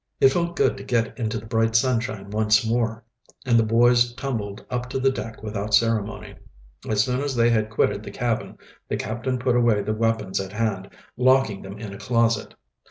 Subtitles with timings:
[0.19, 3.03] It felt good to get into the bright sunshine once more,
[3.45, 6.33] and the boys tumbled up to the deck without ceremony.
[6.89, 8.57] As soon as they had quitted the cabin
[8.89, 12.55] the captain put away the weapons at hand, locking them in a closet.